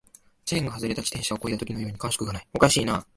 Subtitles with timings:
[0.45, 3.05] チェーンが外れた自転車を漕いだときのように感触がない、おかしいな